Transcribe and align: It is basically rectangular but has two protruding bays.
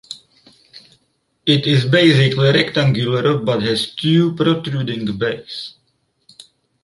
It 1.45 1.67
is 1.67 1.85
basically 1.85 2.51
rectangular 2.51 3.37
but 3.37 3.61
has 3.61 3.93
two 3.93 4.33
protruding 4.33 5.15
bays. 5.19 5.75